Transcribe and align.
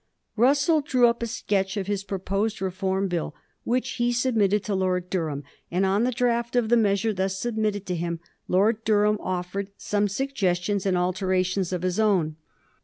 Russell 0.35 0.81
drew 0.81 1.05
up 1.07 1.21
a 1.21 1.27
sketch 1.27 1.77
of 1.77 1.85
his 1.85 2.03
proposed 2.03 2.59
Reform 2.59 3.07
Bill, 3.07 3.35
which 3.63 3.87
he 4.01 4.11
submitted 4.11 4.63
to 4.63 4.73
Lord 4.73 5.11
Durham, 5.11 5.43
and 5.69 5.85
on 5.85 6.05
the 6.05 6.11
draft 6.11 6.55
of 6.55 6.69
the 6.69 6.75
measure 6.75 7.13
thus 7.13 7.37
submitted 7.37 7.85
to 7.85 7.95
him 7.95 8.19
Lord 8.47 8.83
Durham 8.83 9.19
offered 9.21 9.69
some 9.77 10.07
suggestions 10.07 10.87
and 10.87 10.97
alterations 10.97 11.71
of 11.71 11.83
his 11.83 11.99
own. 11.99 12.37